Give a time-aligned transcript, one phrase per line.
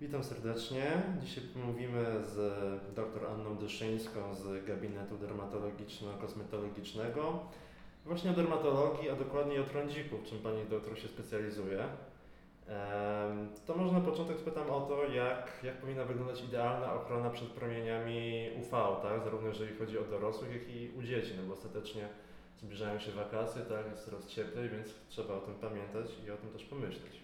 [0.00, 1.02] Witam serdecznie.
[1.22, 2.36] Dzisiaj mówimy z
[2.94, 7.38] dr Anną Dyszyńską z gabinetu dermatologiczno-kosmetologicznego.
[8.04, 11.84] Właśnie o dermatologii, a dokładniej o trądziku, w czym pani doktor się specjalizuje.
[13.66, 18.50] To może na początek spytam o to, jak, jak powinna wyglądać idealna ochrona przed promieniami
[18.60, 18.70] UV,
[19.02, 19.24] tak?
[19.24, 22.08] zarówno jeżeli chodzi o dorosłych, jak i u dzieci, no bo ostatecznie
[22.58, 23.86] zbliżają się wakacje, tak?
[23.90, 27.20] jest coraz cieplej, więc trzeba o tym pamiętać i o tym też pomyśleć.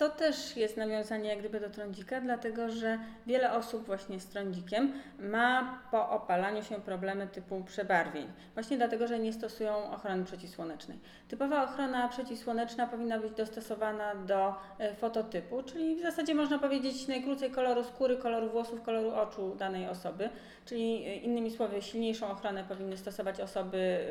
[0.00, 4.92] To też jest nawiązanie jak gdyby do trądzika, dlatego że wiele osób właśnie z trądzikiem
[5.18, 8.26] ma po opalaniu się problemy typu przebarwień.
[8.54, 10.98] Właśnie dlatego, że nie stosują ochrony przeciwsłonecznej.
[11.28, 17.50] Typowa ochrona przeciwsłoneczna powinna być dostosowana do e, fototypu, czyli w zasadzie można powiedzieć najkrócej
[17.50, 20.28] koloru skóry, koloru włosów, koloru oczu danej osoby.
[20.64, 24.06] Czyli e, innymi słowy, silniejszą ochronę powinny stosować osoby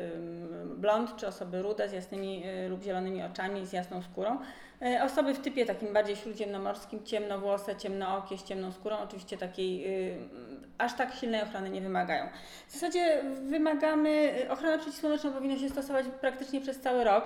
[0.80, 4.38] blond czy osoby rude z jasnymi y, lub zielonymi oczami, z jasną skórą.
[4.82, 10.28] E, Osoby w typie takim bardziej śródziemnomorskim, ciemnowłose, ciemnookie, z ciemną skórą, oczywiście takiej y,
[10.78, 12.28] aż tak silnej ochrony nie wymagają.
[12.68, 17.24] W zasadzie wymagamy, y, ochronę przeciwsłoneczną powinno się stosować praktycznie przez cały rok.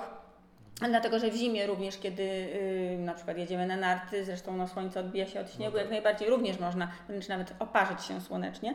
[0.89, 5.01] Dlatego, że w zimie również, kiedy y, na przykład jedziemy na narty, zresztą no, słońce
[5.01, 5.81] odbija się od śniegu, tak.
[5.81, 8.75] jak najbardziej również można wręcz nawet oparzyć się słonecznie.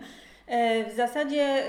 [0.50, 1.64] E, W zasadzie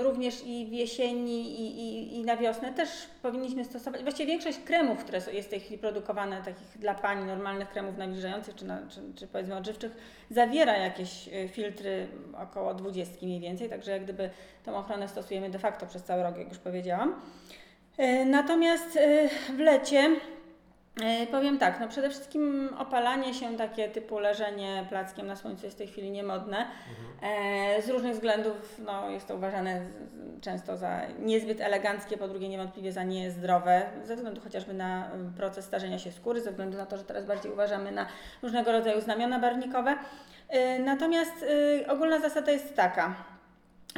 [0.00, 2.88] również i w jesieni i, i, i na wiosnę też
[3.22, 7.68] powinniśmy stosować, właściwie większość kremów, które jest w tej chwili produkowane, takich dla pani normalnych
[7.68, 9.92] kremów nawilżających czy, na, czy, czy powiedzmy odżywczych,
[10.30, 12.06] zawiera jakieś y, filtry
[12.42, 14.30] około 20 mniej więcej, także jak gdyby
[14.64, 17.14] tą ochronę stosujemy de facto przez cały rok, jak już powiedziałam.
[17.98, 20.10] E, Natomiast e, w lecie
[21.30, 25.78] powiem tak, no przede wszystkim opalanie się takie typu leżenie plackiem na słońcu jest w
[25.78, 26.66] tej chwili niemodne.
[27.22, 29.80] E, Z różnych względów no, jest to uważane
[30.40, 35.64] często za niezbyt eleganckie, po drugie niewątpliwie za niezdrowe, ze względu chociażby na mm, proces
[35.64, 38.06] starzenia się skóry, ze względu na to, że teraz bardziej uważamy na
[38.42, 39.96] różnego rodzaju znamiona barwnikowe.
[40.48, 41.44] E, Natomiast
[41.82, 43.14] e, ogólna zasada jest taka,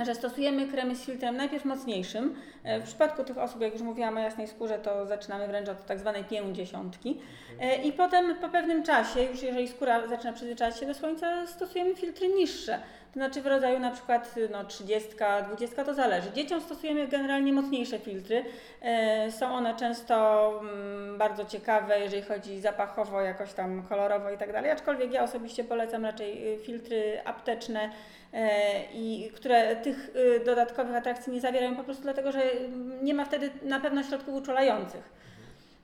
[0.04, 2.34] że stosujemy kremy z filtrem najpierw mocniejszym.
[2.64, 5.86] E, W przypadku tych osób, jak już mówiłam o jasnej skórze, to zaczynamy wręcz od
[5.86, 7.20] tak zwanej pięćdziesiątki.
[7.60, 11.94] E, I potem po pewnym czasie, już jeżeli skóra zaczyna przyzwyczajać się do słońca, stosujemy
[11.94, 12.78] filtry niższe.
[13.08, 15.08] To znaczy w rodzaju na przykład no, 30,
[15.48, 16.32] 20 to zależy.
[16.32, 18.44] Dzieciom stosujemy generalnie mocniejsze filtry.
[18.82, 24.52] E, Są one często mm, bardzo ciekawe, jeżeli chodzi zapachowo, jakoś tam kolorowo i tak
[24.52, 24.70] dalej.
[24.70, 27.90] Aczkolwiek ja osobiście polecam raczej y, filtry apteczne,
[28.32, 28.48] e,
[28.94, 33.24] i które tych y, dodatkowych atrakcji nie zawierają po prostu dlatego, że mm, nie ma
[33.24, 35.02] wtedy na pewno środków uczulających.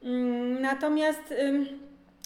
[0.05, 1.35] Mm, Natomiast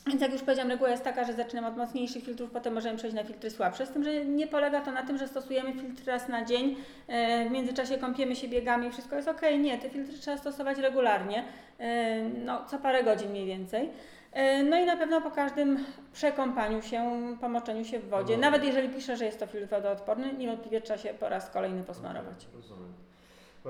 [0.09, 3.17] więc jak już powiedziałam, reguła jest taka, że zaczynamy od mocniejszych filtrów, potem możemy przejść
[3.17, 6.29] na filtry słabsze, z tym, że nie polega to na tym, że stosujemy filtr raz
[6.29, 6.77] na dzień,
[7.09, 9.41] e, w międzyczasie kąpiemy się biegami i wszystko jest ok.
[9.61, 11.45] Nie, te filtry trzeba stosować regularnie,
[11.79, 13.91] e, no, co parę godzin mniej więcej.
[14.33, 18.41] E, No i na pewno po każdym przekąpaniu się, pomoczeniu się w wodzie, No.
[18.41, 22.47] nawet jeżeli pisze, że jest to filtr wodoodporny, niewątpliwie trzeba się po raz kolejny posmarować.
[22.55, 23.08] Rozumiem.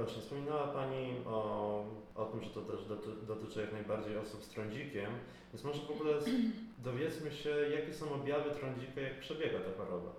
[0.02, 4.48] Właśnie, wspominała Pani o, o tym, że to też doty, dotyczy jak najbardziej osób z
[4.48, 5.10] trądzikiem,
[5.52, 6.12] więc może w ogóle
[6.88, 10.10] dowiedzmy się, jakie są objawy trądzika, jak przebiega ta choroba.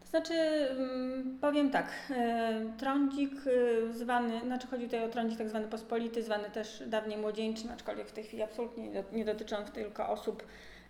[0.00, 5.48] To znaczy, mm, powiem tak, e, trądzik e, zwany, znaczy chodzi tutaj o trądzik tak
[5.48, 9.56] zwany pospolity, zwany też dawniej młodzieńczym, aczkolwiek w tej chwili absolutnie nie, do- nie dotyczy
[9.56, 10.42] on tylko osób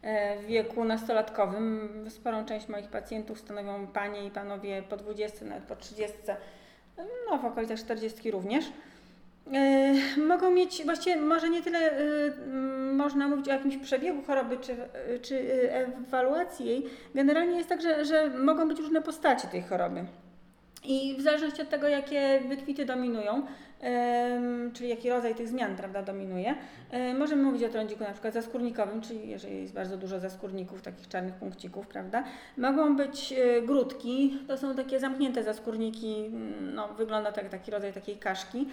[0.03, 1.89] e, w wieku nastolatkowym.
[2.11, 6.17] Sporą część moich pacjentów stanowią panie i panowie po 20, nawet po 30,
[7.31, 8.65] no w okolicach 40 również.
[9.53, 14.73] E, mogą mieć, właściwie może nie tyle m, można mówić o jakimś przebiegu choroby czy,
[14.73, 16.87] e, czy e, ewaluacji jej.
[17.15, 20.05] Generalnie jest tak, że, że mogą być różne postacie tej choroby.
[20.85, 23.47] I w zależności od tego, jakie wykwity dominują,
[24.73, 26.55] czyli jaki rodzaj tych zmian prawda, dominuje,
[27.19, 31.35] możemy mówić o trądziku na przykład zaskórnikowym, czyli jeżeli jest bardzo dużo zaskórników, takich czarnych
[31.35, 32.25] punkcików, prawda.
[32.57, 37.71] Mogą być e, grudki, to są takie zamknięte zaskórniki, mm, no, wygląda to jak taki
[37.71, 38.69] rodzaj takiej kaszki.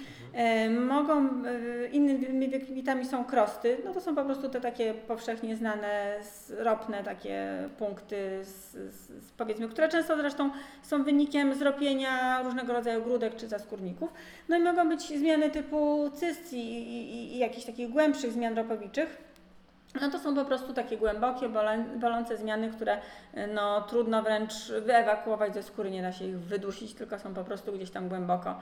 [0.88, 6.20] Mogą, e, innymi wykwitami są krosty, no to są po prostu te takie powszechnie znane,
[6.58, 10.50] ropne takie punkty, z, z, powiedzmy, które często zresztą
[10.84, 14.14] są wynikiem zropienia różnego rodzaju grudek czy zaskórników.
[14.50, 19.26] No i mogą być zmiany typu cyst i, i, i jakichś takich głębszych zmian ropowiczych.
[20.02, 21.50] No to są po prostu takie głębokie,
[21.96, 22.98] bolące zmiany, które
[23.54, 24.54] no, trudno wręcz
[24.86, 28.60] wyewakuować ze skóry, nie da się ich wydusić, tylko są po prostu gdzieś tam głęboko.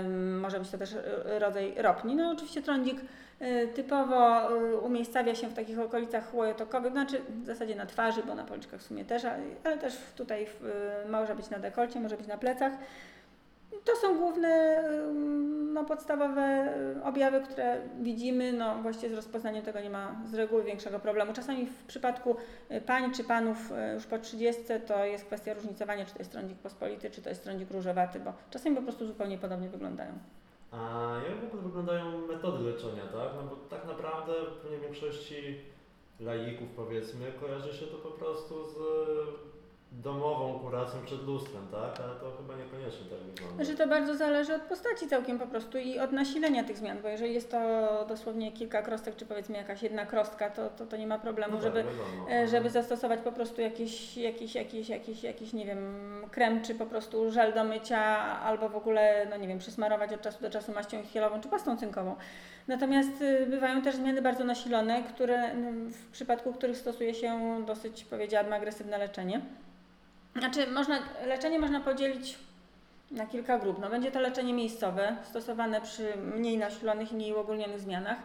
[0.00, 2.16] Ym, może być to też y, rodzaj ropni.
[2.16, 3.00] No oczywiście trądzik
[3.42, 8.34] y, typowo y, umiejscawia się w takich okolicach łojotokowych, znaczy w zasadzie na twarzy, bo
[8.34, 10.64] na policzkach w sumie też, ale, ale też tutaj w,
[11.06, 12.72] y, może być na dekolcie, może być na plecach.
[13.86, 14.82] To są główne
[15.72, 20.64] no, podstawowe y, objawy, które widzimy, no właściwie z rozpoznaniem tego nie ma z reguły
[20.64, 21.32] większego problemu.
[21.32, 22.36] Czasami w przypadku
[22.70, 26.32] y, pań czy panów y, już po 30 to jest kwestia różnicowania, czy to jest
[26.32, 30.12] trądzik pospolity, czy to jest trądzik różowaty, bo czasami po prostu zupełnie podobnie wyglądają.
[30.72, 33.30] A jak w ogóle wyglądają metody leczenia, tak?
[33.36, 34.32] No bo tak naprawdę
[34.64, 35.60] w większości
[36.20, 38.76] laików powiedzmy kojarzy się to po prostu z
[39.92, 42.04] domową kuracją przed lustrem, tak?
[42.04, 43.64] Ale to chyba niekoniecznie tak wygląda.
[43.64, 47.08] Znaczy to bardzo zależy od postaci całkiem po prostu i od nasilenia tych zmian, bo
[47.08, 47.58] jeżeli jest to
[48.08, 51.62] dosłownie kilka krostek, czy powiedzmy jakaś jedna krostka, to, to, to nie ma problemu, No
[51.62, 52.30] tak, żeby, wiadomo.
[52.30, 56.86] e, żeby zastosować po prostu jakiś, jakiś, jakiś, jakiś, jakiś, nie wiem, krem, czy po
[56.86, 57.98] prostu żel do mycia,
[58.40, 61.76] albo w ogóle, no nie wiem, przysmarować od czasu do czasu maścią chmielową, czy pastą
[61.76, 62.16] cynkową.
[62.68, 65.54] Natomiast y, bywają też zmiany bardzo nasilone, które,
[65.90, 69.40] w przypadku których stosuje się dosyć, powiedziałabym, agresywne leczenie.
[70.36, 72.38] Znaczy, można, leczenie można podzielić
[73.10, 73.78] na kilka grup.
[73.80, 78.18] No, będzie to leczenie miejscowe, stosowane przy mniej nasilonych i mniej uogólnionych zmianach.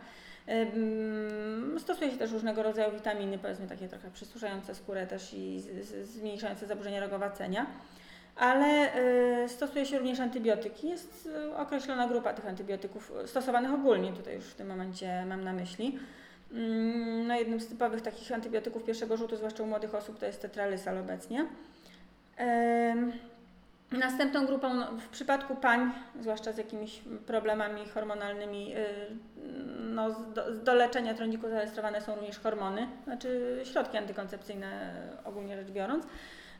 [1.77, 5.63] Stosuje się też różnego rodzaju witaminy, powiedzmy takie trochę przysuszające skórę też i
[6.03, 7.65] zmniejszające zaburzenia rogowacenia.
[8.35, 8.95] Ale
[9.43, 10.89] y, stosuje się również antybiotyki.
[10.89, 15.43] Jest y, określona grupa tych antybiotyków y, stosowanych ogólnie, tutaj już w tym momencie mam
[15.43, 15.99] na myśli.
[16.51, 20.41] Ym, No, jednym z typowych takich antybiotyków pierwszego rzutu, zwłaszcza u młodych osób, to jest
[20.41, 21.45] tetralysal obecnie.
[23.91, 25.91] Następną grupą, no, w przypadku pań,
[26.21, 28.73] zwłaszcza z jakimiś problemami hormonalnymi,
[29.79, 30.15] no,
[30.63, 34.93] do leczenia trądziku zarejestrowane są również hormony, znaczy środki antykoncepcyjne
[35.25, 36.05] ogólnie rzecz biorąc.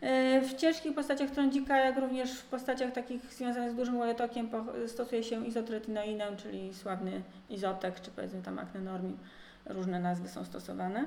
[0.03, 4.50] Y, W ciężkich postaciach trądzika, jak również w postaciach takich związanych z dużym łojotokiem
[4.88, 9.18] stosuje się izotretinoinę, czyli sławny izotek, czy powiedzmy tam aknenormin.
[9.65, 11.06] Różne nazwy są stosowane.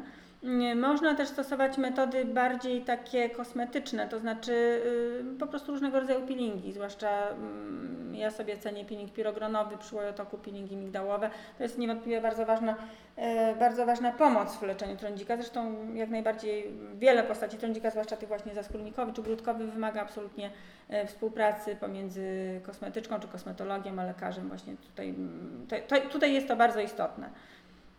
[0.76, 6.72] Można też stosować metody bardziej takie kosmetyczne, to znaczy y, po prostu różnego rodzaju peelingi,
[6.72, 11.30] zwłaszcza mm, ja sobie cenię peeling pirogronowy przy łojotoku, peelingi migdałowe.
[11.58, 12.76] To jest niewątpliwie bardzo ważna,
[13.16, 15.36] e, bardzo ważna pomoc w leczeniu trądzika.
[15.36, 20.50] Zresztą jak najbardziej wiele postaci trądzika, zwłaszcza tych właśnie zaskórnikowy czy grudkowy, wymaga absolutnie
[20.88, 24.48] e, współpracy pomiędzy kosmetyczką czy kosmetologiem, a lekarzem.
[24.48, 25.66] Właśnie tutaj, mm,
[26.12, 27.30] tutaj jest to bardzo istotne.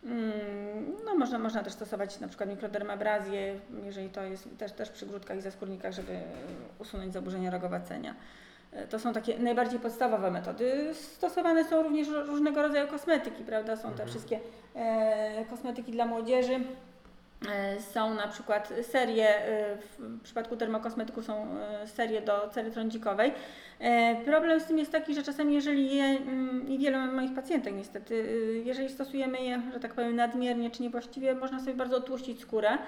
[0.06, 3.54] Mm, No, można, można też stosować na przykład mikrodermabrazję,
[3.84, 6.18] jeżeli to jest też, też przy grudkach i zaskórnikach, żeby
[6.78, 8.14] usunąć zaburzenia rogowacenia.
[8.72, 10.94] E, To są takie najbardziej podstawowe metody.
[10.94, 13.76] Stosowane są również ró- różnego rodzaju kosmetyki, prawda?
[13.76, 14.08] Są te Mhm.
[14.08, 14.40] wszystkie
[14.74, 16.60] e, kosmetyki dla młodzieży.
[17.44, 23.32] E, Są na przykład serie, e, w przypadku termokosmetyków są e, serie do cery trądzikowej.
[24.24, 28.24] Problem z tym jest taki, że czasami jeżeli je, mm, i wiele moich pacjentek niestety,
[28.64, 32.78] jeżeli stosujemy je, że tak powiem, nadmiernie czy niewłaściwie, można sobie bardzo otłuścić skórę.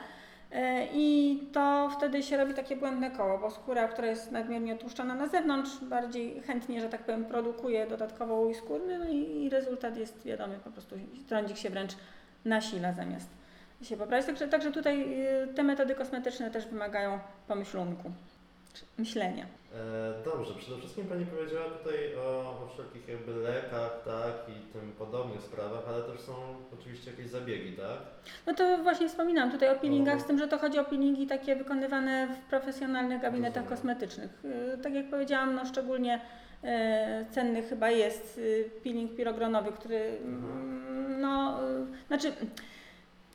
[0.93, 5.29] I to wtedy się robi takie błędne koło, bo skóra, która jest nadmiernie otłuszczona na
[5.29, 10.59] zewnątrz, bardziej chętnie, że tak powiem, produkuje dodatkowo łój skórny, no i rezultat jest wiadomy,
[10.65, 10.97] po prostu
[11.29, 11.93] trądzik się wręcz
[12.45, 13.38] nasila zamiast
[13.83, 14.27] się poprawić.
[14.27, 18.11] Także, także tutaj y, te metody kosmetyczne też wymagają pomyślunku,
[18.99, 19.47] myślenia.
[19.75, 24.93] E, dobrze, przede wszystkim Pani powiedziała tutaj o, o wszelkich jakby lekach, tak, i tym
[24.99, 26.33] podobnych sprawach, ale też są
[26.81, 27.99] oczywiście jakieś zabiegi, tak?
[28.47, 30.21] No to właśnie wspominałam tutaj o peelingach, Mhm.
[30.21, 33.77] z tym, że to chodzi o peelingi takie wykonywane w profesjonalnych gabinetach Rozumiem.
[33.79, 34.45] kosmetycznych.
[34.75, 36.21] Y, Tak jak powiedziałam, no szczególnie
[36.65, 38.41] e, cenny chyba jest
[38.85, 41.59] peeling pirogronowy, który mm, no,
[42.09, 42.33] znaczy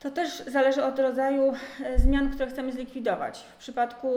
[0.03, 1.53] to też zależy od rodzaju
[1.83, 3.39] e, zmian, które chcemy zlikwidować.
[3.39, 4.07] W przypadku,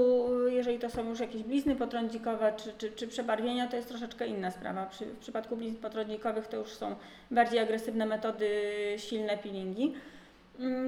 [0.47, 4.26] y, jeżeli to są już jakieś blizny potrądzikowe czy, czy, czy przebarwienia, to jest troszeczkę
[4.26, 4.87] inna sprawa.
[4.87, 6.97] Przy, w przypadku blizn potrądzikowych to już są
[7.31, 8.49] bardziej agresywne metody,
[8.97, 9.95] silne peelingi.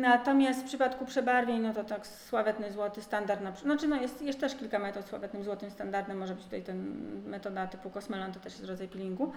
[0.00, 4.40] Natomiast w przypadku przebarwień, no to tak sławetny złoty standard, na, znaczy no jest, jest
[4.40, 8.52] też kilka metod sławetnym złotym standardem, może być tutaj ten metoda typu Cosmelan, to też
[8.52, 9.32] jest rodzaj peelingu.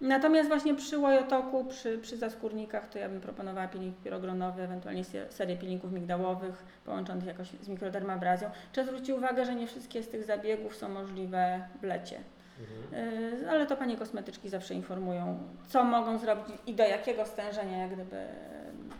[0.00, 5.32] Natomiast właśnie przy łojotoku, przy, przy zaskórnikach, to ja bym proponowała peeling pirogronowy, ewentualnie se-
[5.32, 8.50] serię peelingów migdałowych połączonych jakoś z mikrodermabrazją.
[8.72, 12.18] Trzeba zwrócić uwagę, że nie wszystkie z tych zabiegów są możliwe w lecie.
[12.60, 13.08] Mhm.
[13.42, 15.38] Yy, ale to panie kosmetyczki zawsze informują,
[15.68, 18.26] co mogą zrobić i do jakiego stężenia jak gdyby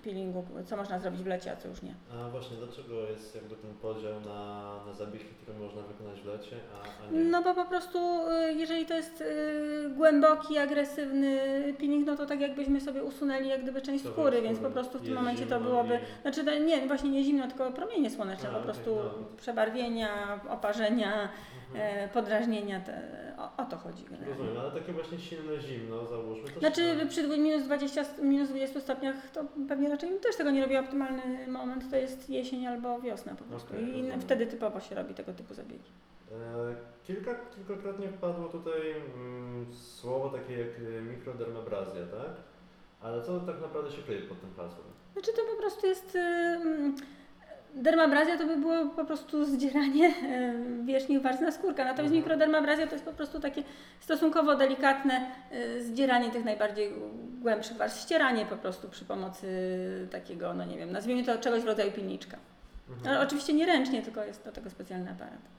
[0.09, 1.95] peelingu, co można zrobić w lecie, a co już nie.
[2.15, 6.57] A właśnie, dlaczego jest jakby ten podział na, na zabiegi, które można wykonać w lecie,
[6.75, 7.25] a, a nie?
[7.25, 11.39] No bo po prostu y, jeżeli to jest y, głęboki, agresywny
[11.79, 14.99] peeling, no to tak jakbyśmy sobie usunęli jak gdyby część To skóry, więc po prostu
[14.99, 18.53] w tym momencie to byłoby, i- znaczy nie, właśnie nie zimno, tylko promienie słoneczne, A,
[18.53, 19.11] po prostu no.
[19.37, 21.29] przebarwienia, oparzenia,
[21.75, 22.05] Mhm.
[22.05, 23.01] e, podrażnienia, te,
[23.39, 24.35] o, o to chodzi generalnie.
[24.35, 26.49] Rozumiem, ale takie właśnie silne zimno, załóżmy.
[26.51, 30.51] To Znaczy się- przy minus 20, st- minus 20 stopniach to pewnie raczej też tego
[30.51, 30.81] nie robiła.
[30.81, 33.69] Optymalny moment to jest jesień albo wiosna po prostu.
[33.75, 34.21] Okej, I rozumiem.
[34.21, 35.91] wtedy typowo się robi tego typu zabiegi.
[37.05, 38.81] Kilka, kilkakrotnie wpadło tutaj
[39.15, 42.31] mm, słowo takie jak e, mikrodermabrazja, tak?
[43.01, 44.87] Ale co tak naprawdę się kryje pod tym hasłem?
[45.13, 46.15] Znaczy to po prostu jest...
[46.15, 46.93] Yy,
[47.75, 50.15] dermabrazja to by było po prostu zdzieranie
[50.85, 52.23] wierzchnich warstw na skórka, natomiast Mhm.
[52.23, 53.63] mikrodermabrazja to jest po prostu takie
[54.01, 56.93] stosunkowo delikatne yy, zdzieranie tych najbardziej
[57.43, 59.47] głębszych warstw, ścieranie po prostu przy pomocy
[60.11, 62.37] takiego, no nie wiem, nazwijmy to czegoś w rodzaju pilniczka.
[62.91, 63.23] Mhm.
[63.27, 65.58] Oczywiście nie ręcznie, tylko jest do tego specjalny aparat.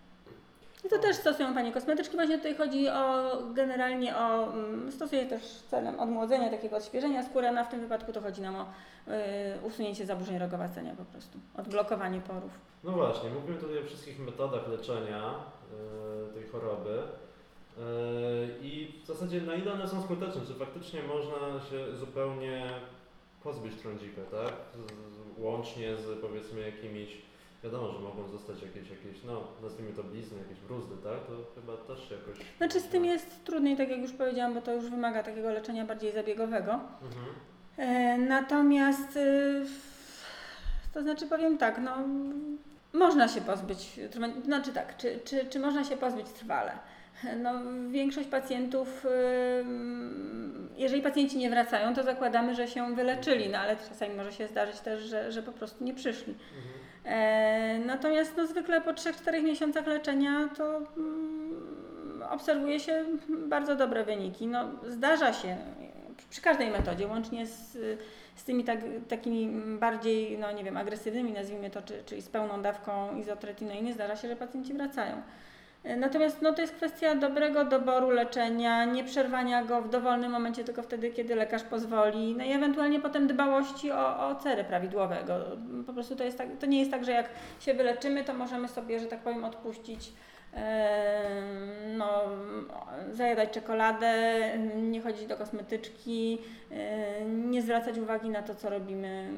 [0.86, 2.16] I to też stosują Panie kosmetyczki.
[2.16, 7.64] Właśnie tutaj chodzi o generalnie o, mm, stosuje też celem odmłodzenia, takiego odświeżenia skóry, a
[7.64, 12.52] w tym wypadku to chodzi nam o y, usunięcie zaburzeń rogowacenia po prostu, odblokowanie porów.
[12.84, 15.34] No właśnie, mówimy tutaj o wszystkich metodach leczenia
[16.30, 17.00] e, tej choroby.
[17.00, 17.82] E,
[18.62, 20.42] I w zasadzie na ile one są skuteczne?
[20.48, 22.70] Czy faktycznie można się zupełnie
[23.44, 24.54] pozbyć trądzika, tak?
[24.76, 27.22] Z, łącznie z powiedzmy jakimiś,
[27.64, 31.20] wiadomo, że mogą zostać jakieś, jakieś no nazwijmy to blizny, jakieś bruzdy, tak?
[31.28, 32.46] To chyba też jakoś...
[32.58, 35.86] Znaczy z tym jest trudniej, tak jak już powiedziałam, bo to już wymaga takiego leczenia
[35.86, 36.74] bardziej zabiegowego.
[36.74, 37.26] Mhm.
[37.78, 39.66] E, Natomiast, y,
[40.94, 41.98] to znaczy powiem tak, no,
[42.94, 44.00] można się pozbyć,
[44.46, 46.72] znaczy tak, czy, czy, czy można się pozbyć trwale?
[47.38, 47.54] No,
[47.90, 49.06] większość pacjentów,
[49.60, 54.48] ym, jeżeli pacjenci nie wracają, to zakładamy, że się wyleczyli, no ale czasami może się
[54.48, 56.34] zdarzyć też, że, że po prostu nie przyszli.
[56.34, 56.80] Mhm.
[57.06, 63.06] E, natomiast no, zwykle po 3-4 miesiącach leczenia to mm, obserwuje się
[63.48, 64.48] bardzo dobre wyniki.
[64.48, 65.58] No, zdarza się
[66.30, 67.78] przy każdej metodzie, łącznie z,
[68.36, 69.50] z tymi tak, takimi
[69.80, 74.28] bardziej, no nie wiem, agresywnymi, nazwijmy to, czy, czyli z pełną dawką izotretinoiny, zdarza się,
[74.28, 75.22] że pacjenci wracają.
[75.84, 80.64] E, Natomiast no, to jest kwestia dobrego doboru leczenia, nie przerwania go w dowolnym momencie,
[80.64, 85.34] tylko wtedy, kiedy lekarz pozwoli, no i ewentualnie potem dbałości o, o cery prawidłowego.
[85.88, 88.68] Po prostu to, jest tak, to nie jest tak, że jak się wyleczymy, to możemy
[88.68, 90.12] sobie, że tak powiem, odpuścić,
[90.54, 92.24] em, no,
[93.12, 94.14] zajadać czekoladę,
[94.76, 96.38] nie chodzić do kosmetyczki,
[96.72, 99.30] em, nie zwracać uwagi na to, co robimy.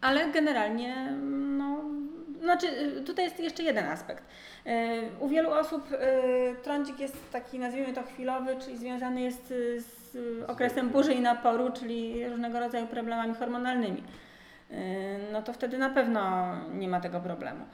[0.00, 1.12] Ale generalnie,
[1.58, 1.80] no,
[2.40, 4.24] znaczy, y, tutaj jest jeszcze jeden aspekt.
[4.66, 4.70] Y,
[5.20, 5.96] U wielu osób y,
[6.62, 10.16] trądzik jest taki, nazwijmy to chwilowy, czyli związany jest z
[10.46, 14.02] okresem burzy i naporu, czyli różnego rodzaju problemami hormonalnymi.
[15.32, 17.64] No to wtedy na pewno nie ma tego problemu.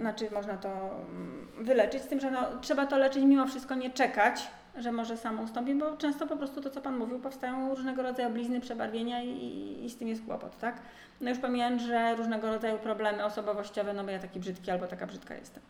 [0.00, 3.90] Znaczy, można to mm, wyleczyć, z tym, że no, trzeba to leczyć mimo wszystko, nie
[3.90, 8.02] czekać, że może samo ustąpi, bo często po prostu to, co Pan mówił, powstają różnego
[8.02, 10.80] rodzaju blizny, przebarwienia i, i, z tym jest kłopot, tak?
[11.20, 15.06] No już pomijając, że różnego rodzaju problemy osobowościowe, no bo ja taki brzydki albo taka
[15.06, 15.62] brzydka jestem.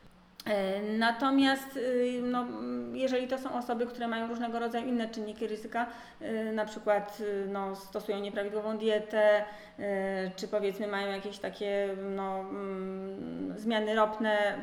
[0.45, 2.47] E, Natomiast y, no,
[2.93, 5.87] jeżeli to są osoby, które mają różnego rodzaju inne czynniki ryzyka,
[6.23, 9.45] y, na przykład y, no, stosują nieprawidłową dietę,
[10.37, 14.59] czy powiedzmy mają jakieś takie no, mm, zmiany ropne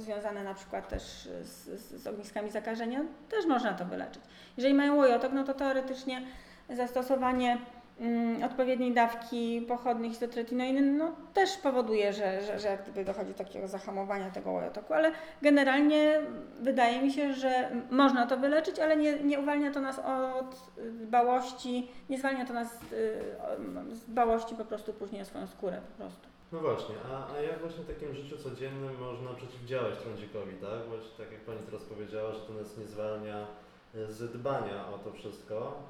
[0.00, 1.02] związane na przykład też
[1.42, 4.22] z, z, z ogniskami zakażenia, też można to wyleczyć.
[4.56, 6.22] Jeżeli mają łojotok, no to teoretycznie
[6.70, 7.58] zastosowanie
[8.00, 13.68] mm, odpowiedniej dawki pochodnych izotretinoiny no, też powoduje, że, że, że gdyby dochodzi do takiego
[13.68, 15.12] zahamowania tego łojotoku, ale
[15.42, 16.20] generalnie
[16.60, 21.90] wydaje mi się, że można to wyleczyć, ale nie, nie uwalnia to nas od dbałości,
[22.10, 26.35] nie zwalnia to nas y, z dbałości po prostu później o swoją skórę po prostu.
[26.52, 30.88] No właśnie, a, a jak właśnie w takim życiu codziennym można przeciwdziałać trądzikowi, tak?
[30.88, 33.46] Właśnie tak jak Pani teraz powiedziała, że to nas nie zwalnia
[33.94, 35.82] e, z dbania o to wszystko.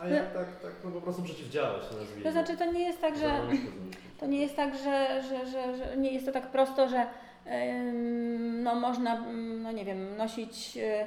[0.00, 1.94] A jak tak, tak no po prostu przeciwdziałać, to.
[2.22, 3.40] To znaczy to nie jest tak, że.
[4.20, 7.06] To nie jest tak, że, że, że, że nie jest to tak prosto, że
[7.46, 11.06] ym, no, można, ym, no nie wiem, nosić y, e,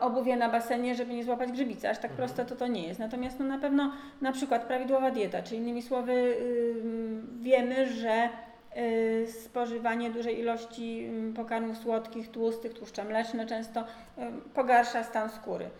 [0.00, 1.88] obuwie na basenie, żeby nie złapać grzybicy.
[1.88, 2.18] Aż tak Mhm.
[2.28, 3.00] proste to to nie jest.
[3.00, 8.28] Natomiast no, na pewno na przykład prawidłowa dieta, czyli innymi słowy ym, wiemy, że
[8.76, 13.84] y, spożywanie dużej ilości ym, pokarmów słodkich, tłustych, tłuszcze mleczne często
[14.18, 15.70] ym, pogarsza stan skóry.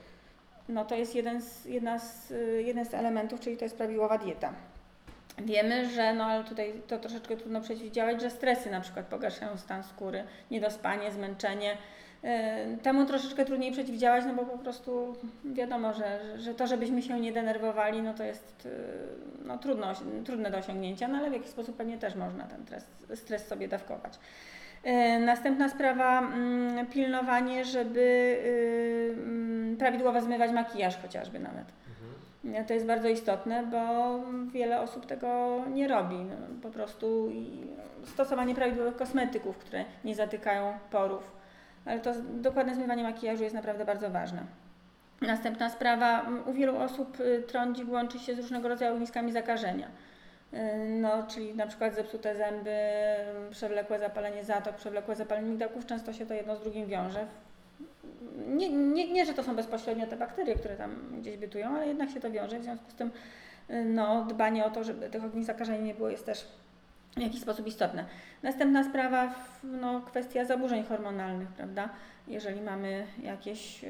[0.68, 4.18] No to jest jeden z, jedna z, y, jeden z elementów, czyli to jest prawidłowa
[4.18, 4.52] dieta.
[5.38, 9.82] Wiemy, że, no ale tutaj to troszeczkę trudno przeciwdziałać, że stresy na przykład pogarszają stan
[9.82, 11.76] skóry, niedospanie, zmęczenie.
[12.22, 17.20] Yy, Temu troszeczkę trudniej przeciwdziałać, no bo po prostu wiadomo, że, że to, żebyśmy się
[17.20, 18.70] nie denerwowali, no to jest yy,
[19.44, 19.86] no, trudno,
[20.24, 23.68] trudne do osiągnięcia, no ale w jakiś sposób pewnie też można ten stres, stres sobie
[23.68, 24.18] dawkować.
[24.84, 28.00] Yy, Następna sprawa, mm, pilnowanie, żeby
[28.44, 31.64] yy, mm, prawidłowo zmywać makijaż chociażby nawet.
[32.44, 32.66] Mhm.
[32.66, 34.20] To jest bardzo istotne, bo
[34.52, 36.16] wiele osób tego nie robi.
[36.16, 37.32] No, po prostu
[38.04, 41.39] stosowanie prawidłowych kosmetyków, które nie zatykają porów.
[41.86, 44.42] Ale to dokładne zmywanie makijażu jest naprawdę bardzo ważne.
[45.20, 49.88] Następna sprawa, u wielu osób y, trądzik łączy się z różnego rodzaju ogniskami zakażenia.
[50.54, 50.58] y,
[50.88, 52.76] no, czyli na przykład zepsute zęby,
[53.50, 57.26] przewlekłe zapalenie zatok, przewlekłe zapalenie migdałków, często się to jedno z drugim wiąże.
[58.46, 62.10] Nie, nie, nie, że to są bezpośrednio te bakterie, które tam gdzieś bytują, ale jednak
[62.10, 63.10] się to wiąże, w związku z tym
[63.70, 66.46] y, no, dbanie o to, żeby tych ognisk zakażenia nie było jest też
[67.16, 68.04] w jakiś sposób istotne.
[68.42, 71.88] Następna sprawa, no, kwestia zaburzeń hormonalnych, prawda?
[72.28, 73.88] Jeżeli mamy jakieś y,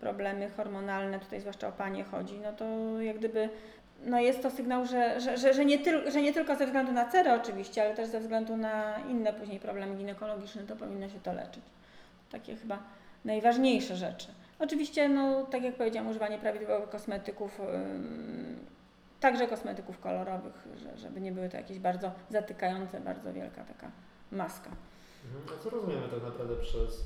[0.00, 3.48] problemy hormonalne, tutaj zwłaszcza o panie chodzi, no to jak gdyby
[4.04, 6.92] no jest to sygnał, że, że, że, że, nie tyl, że nie tylko ze względu
[6.92, 11.20] na cerę oczywiście, ale też ze względu na inne później problemy ginekologiczne, to powinno się
[11.20, 11.62] to leczyć.
[12.32, 12.78] Takie chyba
[13.24, 14.28] najważniejsze rzeczy.
[14.58, 17.60] Oczywiście, no, tak jak powiedziałam, używanie prawidłowych kosmetyków,
[19.26, 23.90] także kosmetyków kolorowych, że, żeby nie były to jakieś bardzo zatykające, bardzo wielka taka
[24.32, 24.70] maska.
[25.24, 25.58] Mhm.
[25.58, 27.04] A co rozumiemy tak naprawdę przez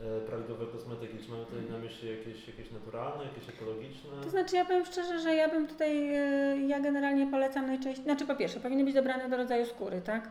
[0.00, 1.18] e, prawidłowe kosmetyki?
[1.18, 4.10] Czy mamy tutaj na myśli jakieś, jakieś naturalne, jakieś ekologiczne?
[4.24, 6.16] To znaczy, ja powiem szczerze, że ja bym tutaj,
[6.54, 10.28] y, ja generalnie polecam najczęściej, znaczy po pierwsze, powinny być dobrane do rodzaju skóry, tak?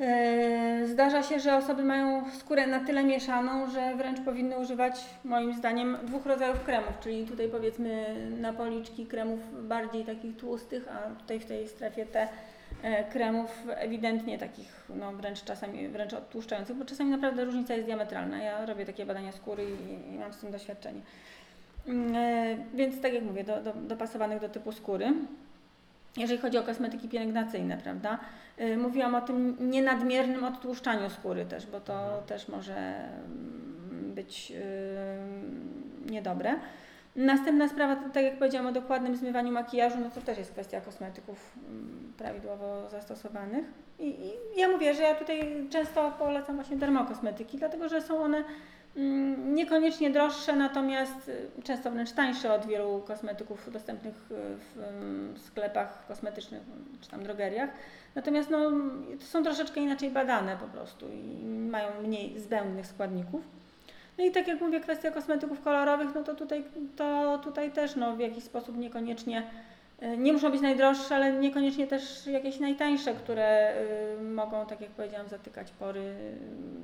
[0.00, 5.54] Y, Zdarza się, że osoby mają skórę na tyle mieszaną, że wręcz powinny używać, moim
[5.54, 11.40] zdaniem, dwóch rodzajów kremów, czyli tutaj powiedzmy na policzki kremów bardziej takich tłustych, a tutaj
[11.40, 12.28] w tej strefie te
[12.82, 18.42] e, kremów ewidentnie takich, no wręcz czasami wręcz odtłuszczających, bo czasami naprawdę różnica jest diametralna.
[18.42, 21.00] Ja robię takie badania skóry i, i mam z tym doświadczenie.
[21.86, 25.12] Mm, e, Więc tak jak mówię, do, do, dopasowanych do typu skóry.
[26.16, 28.18] Jeżeli chodzi o kosmetyki pielęgnacyjne, prawda?
[28.60, 32.24] Y, Mówiłam o tym nienadmiernym odtłuszczaniu skóry też, bo to Mhm.
[32.24, 34.52] też może mm, być
[36.06, 36.54] y, niedobre.
[37.16, 41.56] Następna sprawa, tak jak powiedziałam o dokładnym zmywaniu makijażu, no to też jest kwestia kosmetyków
[41.68, 43.64] mm, prawidłowo zastosowanych.
[43.98, 48.44] I, I ja mówię, że ja tutaj często polecam właśnie dermokosmetyki, dlatego że są one
[49.36, 56.06] Niekoniecznie droższe, natomiast y, często wręcz tańsze od wielu kosmetyków dostępnych y, w ym, sklepach
[56.06, 56.62] kosmetycznych
[57.00, 57.70] czy tam drogeriach.
[58.14, 58.70] Natomiast no,
[59.18, 63.42] to są troszeczkę inaczej badane po prostu i mają mniej zbędnych składników.
[64.18, 66.64] No i tak jak mówię, kwestia kosmetyków kolorowych, no to tutaj,
[66.96, 69.42] to tutaj też no, w jakiś sposób niekoniecznie,
[70.02, 73.74] y, nie muszą być najdroższe, ale niekoniecznie też jakieś najtańsze, które
[74.34, 76.14] mogą, tak jak powiedziałam, zatykać pory,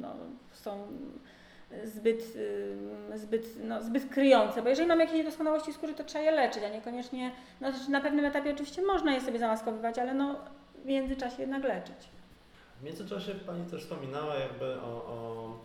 [0.01, 0.15] no,
[0.53, 0.87] są
[1.85, 2.23] zbyt,
[3.15, 6.69] zbyt, no, zbyt kryjące, bo jeżeli mamy jakieś niedoskonałości skóry, to trzeba je leczyć, a
[6.69, 10.37] niekoniecznie, no, na pewnym etapie oczywiście można je sobie zamaskowywać, ale no,
[10.83, 12.09] w międzyczasie jednak leczyć.
[12.81, 15.57] W międzyczasie Pani też wspominała jakby o, o,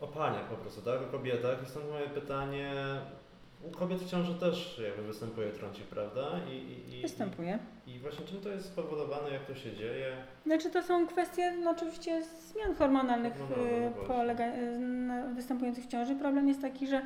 [0.00, 1.02] o paniach po prostu, tak?
[1.02, 2.72] O kobietach i stąd moje pytanie,
[3.64, 6.30] u kobiet w ciąży też jakby występuje trądzik, prawda?
[6.50, 7.58] I, i, i, Występuje.
[7.86, 10.12] I właśnie czym to jest spowodowane, jak to się dzieje?
[10.46, 13.38] Znaczy to są kwestie no, oczywiście zmian hormonalnych y,
[14.08, 16.14] no y, na- występujących w ciąży.
[16.14, 17.02] Problem jest taki, że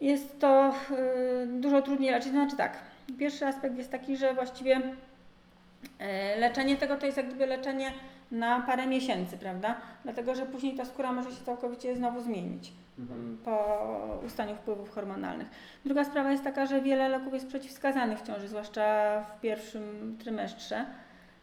[0.00, 2.30] jest to y, dużo trudniej leczyć.
[2.30, 2.78] Znaczy tak,
[3.18, 7.92] pierwszy aspekt jest taki, że właściwie y, leczenie tego to jest jak gdyby leczenie
[8.30, 9.80] na parę miesięcy, prawda?
[10.04, 15.48] Dlatego, że później ta skóra może się całkowicie znowu zmienić mm, po ustaniu wpływów hormonalnych.
[15.84, 20.86] Druga sprawa jest taka, że wiele leków jest przeciwwskazanych w ciąży, zwłaszcza w pierwszym trymestrze.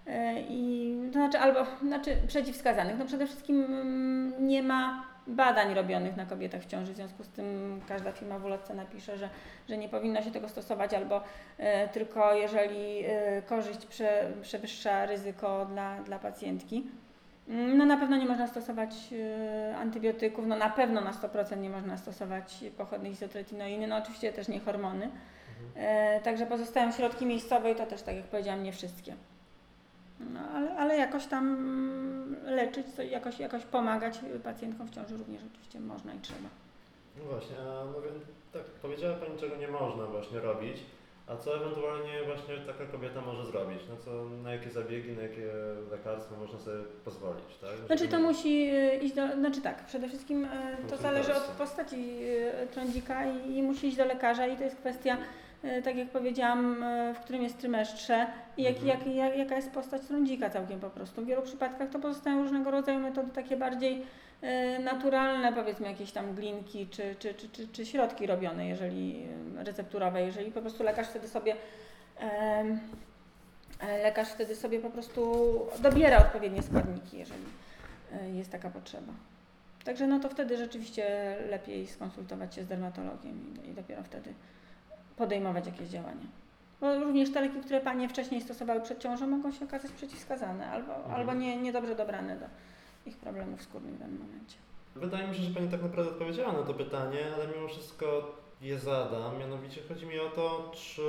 [0.08, 2.98] E, I to znaczy, albo znaczy przeciwwskazanych.
[2.98, 7.30] No przede wszystkim mm, nie ma badań robionych na kobietach w ciąży, w związku z
[7.30, 9.30] tym każda firma w ulotce napisze, że,
[9.70, 11.22] że nie powinno się tego stosować, albo
[11.58, 16.88] e, tylko jeżeli e, korzyść prze, przewyższa ryzyko dla, dla pacjentki.
[17.48, 21.70] Mm, No na pewno nie można stosować e, antybiotyków, no na pewno na 100% nie
[21.70, 25.10] można stosować pochodnych izotretinoiny, no oczywiście też nie hormony.
[25.76, 29.16] E, Także pozostają środki miejscowe i to też, tak jak powiedziałam, nie wszystkie.
[30.20, 35.80] No, ale, ale jakoś tam mm, leczyć, jakoś, jakoś pomagać pacjentkom w ciąży również oczywiście
[35.80, 36.50] można i trzeba.
[37.18, 40.78] No właśnie, a więc tak, powiedziała Pani, czego nie można właśnie robić,
[41.28, 43.80] a co ewentualnie właśnie taka kobieta może zrobić?
[43.90, 44.12] No co,
[44.44, 45.52] na jakie zabiegi, na jakie
[45.92, 47.88] lekarstwa można sobie pozwolić, tak?
[47.88, 50.50] Znaczy to musi y, iść do, znaczy tak, przede wszystkim y,
[50.90, 52.18] to zależy od postaci
[52.72, 55.18] trądzika i, i musi iść do lekarza i to jest kwestia,
[55.84, 58.26] tak jak powiedziałam, w którym jest trymestrze
[58.58, 58.88] i jak, Mhm.
[59.00, 61.22] jak, jak, jaka jest postać trądzika całkiem po prostu.
[61.22, 64.06] W wielu przypadkach to pozostają różnego rodzaju metody takie bardziej
[64.84, 69.26] naturalne, powiedzmy jakieś tam glinki czy, czy, czy, czy, czy środki robione, jeżeli
[69.60, 71.56] y, recepturowe, jeżeli po prostu lekarz wtedy sobie
[74.04, 75.32] lekarz wtedy sobie po prostu
[75.80, 77.44] dobiera odpowiednie składniki, jeżeli
[78.14, 79.14] e, jest taka potrzeba.
[79.86, 84.34] Także no to wtedy rzeczywiście lepiej skonsultować się z dermatologiem i, i dopiero wtedy
[85.18, 86.26] podejmować jakieś działania.
[86.82, 90.96] Bo również te leki, które Panie wcześniej stosowały przed ciążą mogą się okazać przeciwwskazane albo,
[90.96, 91.16] Mhm.
[91.16, 92.46] albo nie, niedobrze dobrane do
[93.06, 94.58] ich problemów skórnych w danym momencie.
[94.96, 98.80] Wydaje mi się, że Pani tak naprawdę odpowiedziała na to pytanie, ale mimo wszystko je
[98.80, 99.39] zadam.
[99.39, 101.02] Mianowicie chodzi mi o to, czy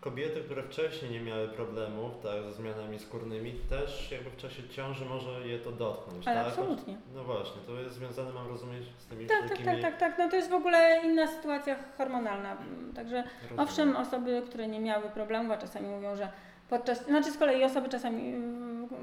[0.00, 5.04] kobiety, które wcześniej nie miały problemów tak, ze zmianami skórnymi, też jakby w czasie ciąży
[5.04, 6.46] może je to dotknąć, Ale tak?
[6.48, 6.96] absolutnie.
[7.14, 9.82] No właśnie, to jest związane, mam rozumieć, z tymi Tak, tak, wszelkimi...
[9.82, 10.18] tak, tak, tak.
[10.18, 12.56] No to jest w ogóle inna sytuacja hormonalna.
[12.94, 13.60] Także Rozumiem.
[13.64, 16.28] owszem, osoby, które nie miały problemów, a czasami mówią, że
[16.70, 18.32] podczas, znaczy z kolei osoby czasami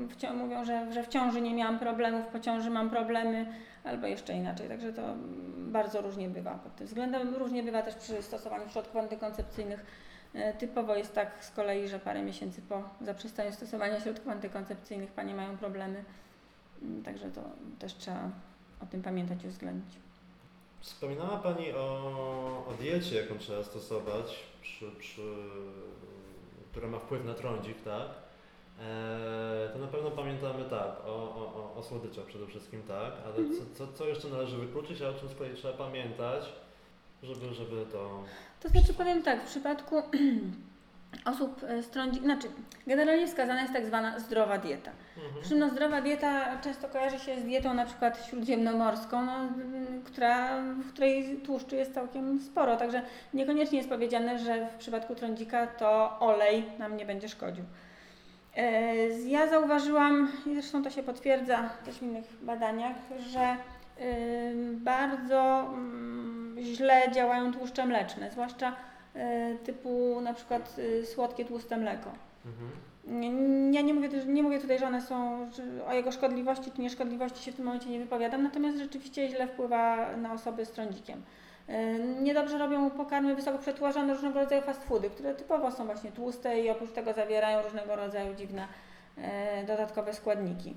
[0.10, 3.46] w cią- mówią, że, że w ciąży nie miałam problemów, po ciąży mam problemy,
[3.84, 4.68] albo jeszcze inaczej.
[4.68, 5.02] Także to
[5.58, 7.36] bardzo różnie bywa pod tym względem.
[7.36, 9.86] Różnie bywa też przy stosowaniu środków antykoncepcyjnych.
[10.34, 15.36] E, Typowo jest tak z kolei, że parę miesięcy po zaprzestaniu stosowania środków antykoncepcyjnych panie
[15.36, 16.04] mają problemy.
[16.82, 17.42] Mm, Także to
[17.80, 18.30] też trzeba
[18.84, 19.96] o tym pamiętać i uwzględnić.
[20.80, 25.22] Wspominała Pani o, o diecie, jaką trzeba stosować, przy, przy,
[26.72, 28.08] która ma wpływ na trądzik, tak?
[28.80, 33.12] Eee, to na pewno pamiętamy tak, o, o, o, słodyczach przede wszystkim, tak?
[33.26, 33.54] Ale Mhm.
[33.54, 36.54] co, co, co jeszcze należy wykluczyć, a o czym z kolei trzeba pamiętać,
[37.24, 38.24] żeby, żeby to...
[38.60, 39.96] To znaczy powiem tak, w przypadku
[41.32, 42.48] osób e, z trądzik, znaczy
[42.88, 44.92] generalnie wskazana jest tak zwana zdrowa dieta.
[45.18, 45.42] Mhm.
[45.42, 49.34] Przy czym no, zdrowa dieta często kojarzy się z dietą na przykład śródziemnomorską, no,
[50.06, 53.02] która, w której tłuszczu jest całkiem sporo, także
[53.34, 57.64] niekoniecznie jest powiedziane, że w przypadku trądzika to olej nam nie będzie szkodził.
[58.56, 58.96] E,
[59.28, 62.96] Ja zauważyłam, i zresztą to się potwierdza też w innych badaniach,
[63.30, 63.56] że
[64.02, 68.76] y, bardzo mm, źle działają tłuszcze mleczne, zwłaszcza
[69.16, 72.12] y, typu na przykład y, słodkie tłuste mleko.
[72.46, 72.70] Mhm.
[73.74, 77.44] Ja nie mówię, nie mówię tutaj, że one są, że o jego szkodliwości czy nieszkodliwości
[77.44, 81.22] się w tym momencie nie wypowiadam, natomiast rzeczywiście źle wpływa na osoby z trądzikiem.
[81.68, 81.76] Yy,
[82.22, 86.70] Niedobrze robią pokarmy wysoko przetworzone, różnego rodzaju fast foody, które typowo są właśnie tłuste i
[86.70, 88.68] oprócz tego zawierają różnego rodzaju dziwne
[89.18, 89.24] yy,
[89.68, 90.74] dodatkowe składniki.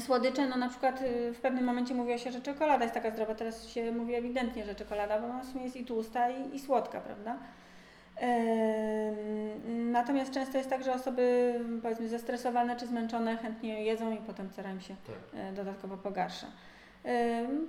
[0.00, 3.34] Słodycze, no na przykład yy, w pewnym momencie mówiło się, że czekolada jest taka zdrowa,
[3.34, 6.60] teraz się mówi ewidentnie, że czekolada, bo ona w sumie jest i tłusta i, i
[6.60, 7.36] słodka, prawda?
[9.68, 14.70] Natomiast często jest tak, że osoby powiedzmy zestresowane czy zmęczone chętnie jedzą i potem cera
[14.70, 15.40] im się Tak.
[15.40, 16.46] e, dodatkowo pogarsza.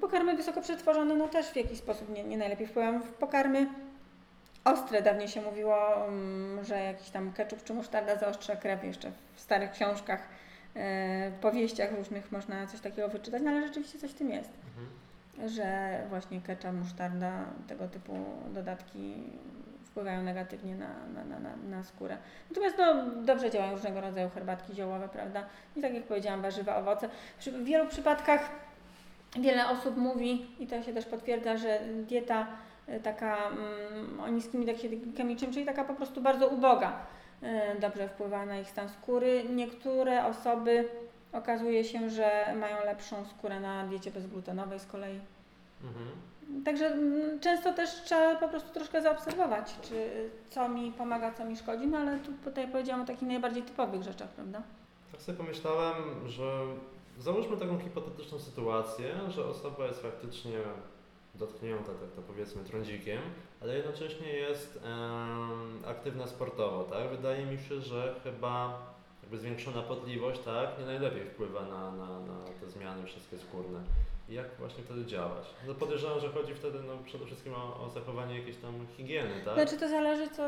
[0.01, 3.01] Pokarmy wysoko przetworzone no też w jakiś sposób nie, nie najlepiej wpływają.
[3.01, 3.67] Pokarmy
[4.65, 5.77] ostre dawniej się mówiło,
[6.61, 10.23] że jakiś tam ketchup czy musztarda zaostrza krew jeszcze w starych książkach,
[10.75, 15.49] e, powieściach różnych można coś takiego wyczytać, no ale rzeczywiście coś w tym jest Mhm.
[15.49, 18.13] że właśnie ketchup, musztarda, tego typu
[18.53, 19.23] dodatki
[19.85, 22.17] wpływają negatywnie na, na, na, na, na skórę.
[22.49, 25.45] Natomiast no, dobrze działają różnego rodzaju herbatki ziołowe, prawda?
[25.75, 27.09] I tak jak powiedziałam, warzywa, owoce.
[27.39, 28.49] W wielu przypadkach
[29.35, 32.47] wiele osób mówi, i to się też potwierdza, że dieta
[32.89, 36.93] y, taka mm, o niskim indeksie chemicznym, czyli taka po prostu bardzo uboga,
[37.43, 39.43] y, dobrze wpływa na ich stan skóry.
[39.49, 40.89] Niektóre osoby
[41.33, 45.19] okazuje się, że mają lepszą skórę na diecie bezglutenowej z kolei.
[45.83, 46.05] Mhm.
[46.65, 50.09] Także mm, często też trzeba po prostu troszkę zaobserwować, czy
[50.49, 54.03] co mi pomaga, co mi szkodzi, no ale tu tutaj powiedziałam o takich najbardziej typowych
[54.03, 54.61] rzeczach, prawda?
[55.11, 55.95] Tak sobie pomyślałem,
[56.27, 56.43] że
[57.19, 60.59] załóżmy taką hipotetyczną sytuację, że osoba jest faktycznie
[61.35, 63.21] dotknięta, tak to powiedzmy, trądzikiem,
[63.61, 64.79] ale jednocześnie jest
[65.87, 67.09] aktywna sportowo, tak?
[67.09, 68.81] Wydaje mi się, że chyba
[69.21, 73.79] jakby zwiększona potliwość, tak, nie najlepiej wpływa na, na, na te zmiany wszystkie skórne.
[74.29, 75.45] Jak właśnie wtedy działać?
[75.67, 79.53] No podejrzewam, że chodzi wtedy no, przede wszystkim o, o zachowanie jakiejś tam higieny, tak?
[79.53, 80.43] Znaczy to zależy, co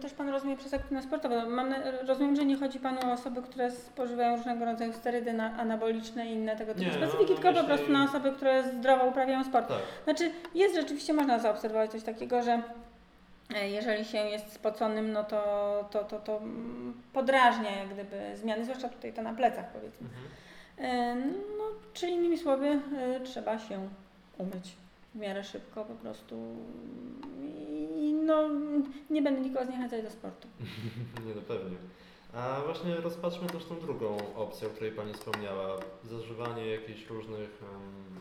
[0.00, 1.50] też Pan rozumie przez aktywność sportową.
[1.50, 1.74] Mam,
[2.08, 6.32] rozumiem, że nie chodzi Panu o osoby, które spożywają różnego rodzaju sterydy na, anaboliczne i
[6.32, 9.04] inne tego typu Nie, no, specyfiki, no tylko po myślę- prostu na osoby, które zdrowo
[9.04, 9.68] uprawiają sport.
[9.68, 9.78] Tak.
[10.04, 12.62] Znaczy, jest rzeczywiście, można zaobserwować coś takiego, że
[13.56, 15.40] e, jeżeli się jest spoconym, no to,
[15.90, 20.06] to, to, to mm, podrażnia jak gdyby zmiany, zwłaszcza tutaj to na plecach powiedzmy.
[20.08, 20.24] Mhm.
[20.78, 21.14] E,
[21.58, 23.88] No, czyli innymi słowy, e, trzeba się
[24.38, 24.76] umyć
[25.14, 26.56] w miarę szybko po prostu
[27.96, 28.48] i no,
[29.10, 30.48] nie będę nikogo zniechęcać do sportu.
[31.26, 31.76] Nie, no pewnie.
[32.34, 35.76] A właśnie rozpatrzmy też tą drugą opcję, o której Pani wspomniała.
[36.04, 37.62] Zażywanie jakichś różnych,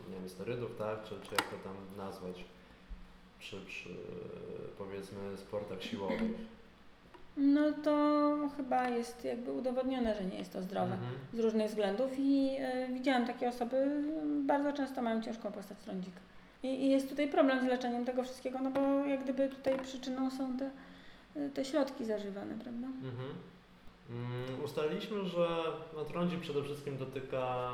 [0.09, 1.03] nie wiem, sterydów, tak?
[1.03, 2.43] Czy, czy jak to tam nazwać?
[3.39, 3.89] Przy, przy
[4.77, 6.21] powiedzmy sportach siłowych.
[7.37, 7.91] No to
[8.57, 11.11] chyba jest jakby udowodnione, że nie jest to zdrowe Mhm.
[11.33, 14.01] z różnych względów i e, widziałam takie osoby,
[14.45, 16.19] bardzo często mają ciężką postać trądzika.
[16.63, 20.31] I, I jest tutaj problem z leczeniem tego wszystkiego, no bo jak gdyby tutaj przyczyną
[20.31, 20.69] są te,
[21.53, 22.87] te środki zażywane, prawda?
[22.87, 23.29] Mhm.
[24.09, 25.47] Mm, Ustaliliśmy, że
[25.95, 27.69] no, trądzik przede wszystkim dotyka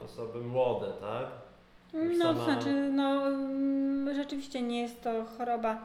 [0.00, 1.26] e, osoby młode, tak?
[2.02, 5.78] Już No, to sama- znaczy, no mm, rzeczywiście nie jest to choroba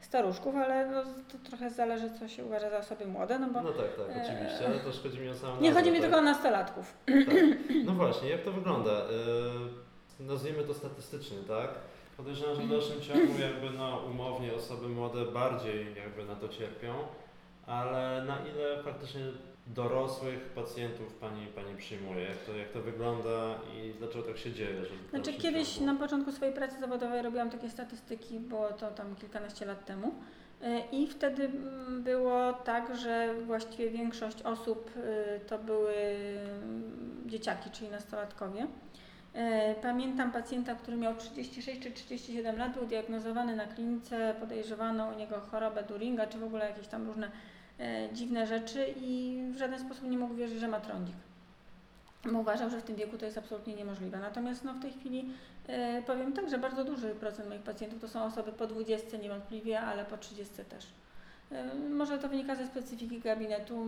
[0.00, 3.72] staruszków, ale no, to trochę zależy, co się uważa za osoby młode, no bo No
[3.72, 6.02] tak, tak, e, oczywiście, ale też chodzi mi o samą nie nazwę, chodzi mi tak?
[6.02, 6.94] tylko o nastolatków.
[7.06, 7.34] Tak.
[7.84, 8.90] No właśnie, jak to wygląda?
[10.20, 11.70] Yy, nazwijmy to statystycznie, tak?
[12.16, 16.94] Podejrzewam, że w dalszym ciągu jakby no umownie osoby młode bardziej jakby na to cierpią,
[17.66, 19.20] ale na ile faktycznie
[19.66, 22.22] dorosłych pacjentów Pani, pani przyjmuje?
[22.22, 24.84] Jak to, jak to wygląda i dlaczego tak się dzieje?
[24.84, 29.66] Że Znaczy kiedyś na początku swojej pracy zawodowej robiłam takie statystyki, było to tam kilkanaście
[29.66, 30.14] lat temu.
[30.62, 37.70] Y, I wtedy mm, było tak, że właściwie większość osób y, to były mm, dzieciaki,
[37.70, 38.66] czyli nastolatkowie.
[39.36, 45.18] Y, Pamiętam pacjenta, który miał 36 czy 37 lat, był diagnozowany na klinice, podejrzewano u
[45.18, 47.30] niego chorobę Duringa, czy w ogóle jakieś tam różne
[47.80, 51.16] e, dziwne rzeczy i w żaden sposób nie mógł wierzyć, że ma trądzik.
[52.32, 54.18] Bo uważał, że w tym wieku to jest absolutnie niemożliwe.
[54.18, 55.28] Natomiast no, w tej chwili
[55.68, 59.80] e, powiem tak, że bardzo duży procent moich pacjentów to są osoby po 20 niewątpliwie,
[59.80, 60.86] ale po 30 też.
[61.52, 63.84] E, może to wynika ze specyfiki gabinetu,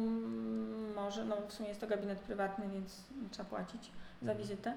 [0.95, 3.83] może, no w sumie jest to gabinet prywatny, więc trzeba płacić
[4.23, 4.39] za Mhm.
[4.39, 4.75] wizytę.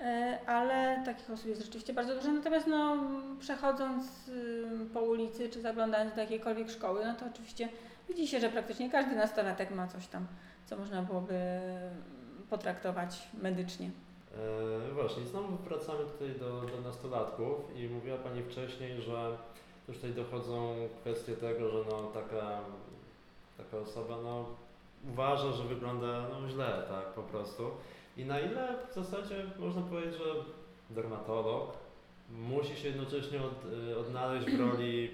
[0.00, 2.32] E, Ale takich osób jest rzeczywiście bardzo dużo.
[2.32, 2.96] Natomiast no,
[3.40, 4.30] przechodząc
[4.94, 7.68] po ulicy czy zaglądając do jakiejkolwiek szkoły, no to oczywiście
[8.08, 10.26] widzi się, że praktycznie każdy nastolatek ma coś tam,
[10.66, 11.36] co można byłoby
[12.50, 13.90] potraktować medycznie.
[14.90, 19.36] E, właśnie, znowu wracamy tutaj do, do nastolatków i mówiła Pani wcześniej, że
[19.88, 22.60] już tutaj dochodzą kwestie tego, że no, taka,
[23.56, 24.44] taka osoba no,
[25.10, 27.70] uważa, że wygląda no, źle, tak po prostu.
[28.16, 30.24] I na ile w zasadzie można powiedzieć, że
[30.90, 31.76] dermatolog
[32.30, 35.10] musi się jednocześnie od, y, odnaleźć w roli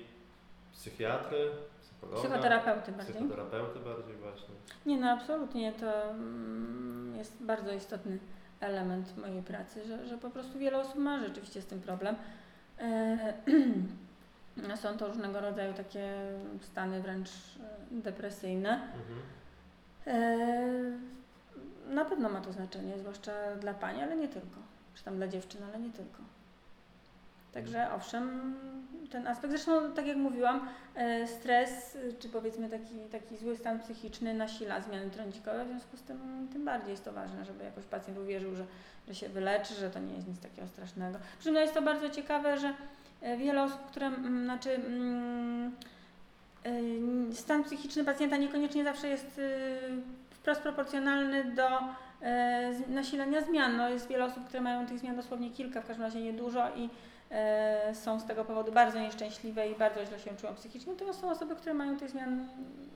[0.73, 3.15] psychiatry, psychologa, Psychoterapeuty bardziej.
[3.15, 4.55] psychoterapeuty bardziej właśnie.
[4.87, 8.19] Nie, no absolutnie to mm, jest bardzo istotny
[8.61, 12.17] element mojej pracy, że, że po prostu wiele osób ma rzeczywiście z tym problem.
[12.79, 13.35] E,
[14.83, 16.15] Są to różnego rodzaju takie
[16.61, 17.31] stany wręcz e,
[17.91, 18.71] depresyjne.
[18.75, 19.21] Mhm.
[21.91, 24.57] E, Na pewno ma to znaczenie, zwłaszcza dla pań, ale nie tylko.
[24.95, 26.23] Czy tam dla dziewczyn, ale nie tylko.
[27.53, 28.55] Także owszem,
[29.11, 29.51] ten aspekt.
[29.51, 34.81] Zresztą, tak jak mówiłam, e, stres, y, czy powiedzmy taki, taki zły stan psychiczny nasila
[34.81, 38.57] zmiany trądzikowe, w związku z tym tym bardziej jest to ważne, żeby jakoś pacjent uwierzył,
[38.57, 38.65] że,
[39.09, 41.19] że się wyleczy, że to nie jest nic takiego strasznego.
[41.39, 42.75] Przy czym jest to bardzo ciekawe, że
[43.21, 44.11] e, wiele osób, które,
[44.45, 45.73] znaczy, mm,
[47.33, 49.41] stan psychiczny pacjenta niekoniecznie zawsze jest
[50.41, 51.69] wprost proporcjonalny do
[52.23, 53.77] e, nasilenia zmian.
[53.77, 56.89] No, jest wiele osób, które mają tych zmian dosłownie kilka, w każdym razie niedużo i
[57.31, 60.93] e, są z tego powodu bardzo nieszczęśliwe i bardzo źle się czują psychicznie.
[60.93, 62.49] Natomiast są osoby, które mają tych zmian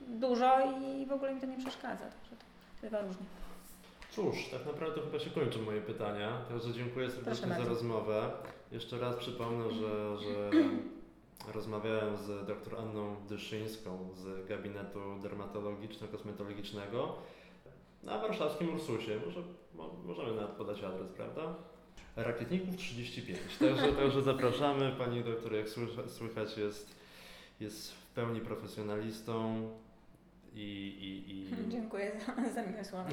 [0.07, 2.05] dużo i w ogóle im to nie przeszkadza.
[2.05, 2.45] Także to
[2.81, 3.25] bywa różnie.
[4.11, 8.31] Cóż, tak naprawdę to chyba się kończą moje pytania, także dziękuję serdecznie za rozmowę.
[8.71, 10.51] Jeszcze raz przypomnę, że, że
[11.53, 17.07] rozmawiałem z dr Anną Dyszyńską z gabinetu dermatologiczno-kosmetologicznego
[18.05, 19.19] na warszawskim Ursusie.
[19.25, 19.39] Może,
[19.75, 21.55] mo, możemy nawet podać adres, prawda?
[22.15, 23.39] Rakietników 35.
[23.59, 24.91] Także, także zapraszamy.
[24.97, 26.95] Pani doktor, jak słycha- słychać, jest,
[27.59, 29.69] jest w pełni profesjonalistą
[30.55, 33.09] i, i, i Dziękuję za, za miłe słowa.